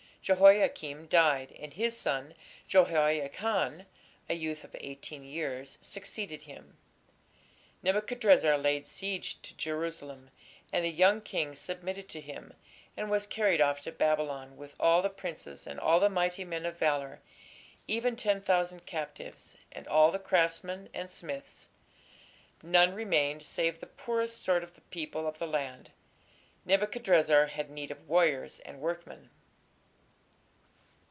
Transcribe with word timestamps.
Jehoiakim 0.23 1.07
died, 1.07 1.51
and 1.59 1.73
his 1.73 1.97
son 1.97 2.35
Jehoiachan, 2.67 3.87
a 4.29 4.33
youth 4.35 4.63
of 4.63 4.75
eighteen 4.79 5.23
years, 5.23 5.79
succeeded 5.81 6.43
him. 6.43 6.77
Nebuchadrezzar 7.81 8.55
laid 8.55 8.85
siege 8.85 9.41
to 9.41 9.57
Jerusalem, 9.57 10.29
and 10.71 10.85
the 10.85 10.89
young 10.91 11.21
king 11.21 11.55
submitted 11.55 12.07
to 12.09 12.21
him 12.21 12.53
and 12.95 13.09
was 13.09 13.25
carried 13.25 13.61
off 13.61 13.81
to 13.81 13.91
Babylon, 13.91 14.57
with 14.57 14.75
"all 14.79 15.01
the 15.01 15.09
princes, 15.09 15.65
and 15.65 15.79
all 15.79 15.99
the 15.99 16.07
mighty 16.07 16.43
men 16.45 16.67
of 16.67 16.77
valour, 16.77 17.19
even 17.87 18.15
ten 18.15 18.41
thousand 18.41 18.85
captives, 18.85 19.57
and 19.71 19.87
all 19.87 20.11
the 20.11 20.19
craftsmen 20.19 20.87
and 20.93 21.09
smiths: 21.09 21.69
none 22.61 22.93
remained 22.93 23.41
save 23.41 23.79
the 23.79 23.87
poorest 23.87 24.39
sort 24.43 24.61
of 24.63 24.75
the 24.75 24.81
people 24.81 25.25
of 25.27 25.39
the 25.39 25.47
land". 25.47 25.89
Nebuchadrezzar 26.65 27.47
had 27.47 27.71
need 27.71 27.89
of 27.89 28.07
warriors 28.07 28.59
and 28.59 28.79
workmen. 28.79 29.31